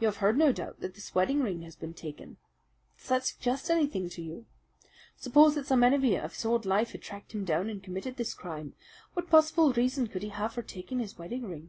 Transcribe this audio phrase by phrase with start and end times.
[0.00, 2.38] "You have heard, no doubt, that his wedding ring has been taken.
[2.96, 4.46] Does that suggest anything to you?
[5.18, 8.32] Suppose that some enemy of his old life had tracked him down and committed this
[8.32, 8.72] crime,
[9.12, 11.68] what possible reason could he have for taking his wedding ring?"